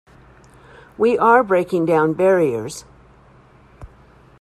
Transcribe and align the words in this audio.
We 0.97 1.15
are 1.15 1.43
breaking 1.43 1.85
down 1.85 2.13
barriers. 2.13 2.85